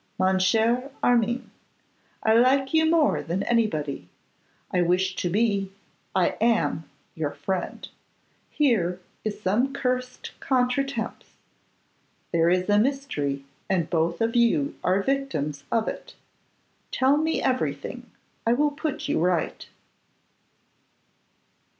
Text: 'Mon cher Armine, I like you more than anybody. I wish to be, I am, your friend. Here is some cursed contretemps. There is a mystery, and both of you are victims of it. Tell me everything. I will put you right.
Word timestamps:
'Mon 0.17 0.39
cher 0.39 0.89
Armine, 1.03 1.51
I 2.23 2.33
like 2.33 2.73
you 2.73 2.89
more 2.89 3.21
than 3.21 3.43
anybody. 3.43 4.09
I 4.71 4.81
wish 4.81 5.15
to 5.17 5.29
be, 5.29 5.71
I 6.15 6.29
am, 6.59 6.89
your 7.13 7.29
friend. 7.29 7.87
Here 8.49 8.99
is 9.23 9.39
some 9.39 9.73
cursed 9.75 10.31
contretemps. 10.39 11.35
There 12.31 12.49
is 12.49 12.67
a 12.67 12.79
mystery, 12.79 13.45
and 13.69 13.91
both 13.91 14.21
of 14.21 14.35
you 14.35 14.73
are 14.83 15.03
victims 15.03 15.65
of 15.71 15.87
it. 15.87 16.15
Tell 16.91 17.17
me 17.17 17.39
everything. 17.39 18.09
I 18.43 18.53
will 18.53 18.71
put 18.71 19.07
you 19.07 19.19
right. 19.19 19.69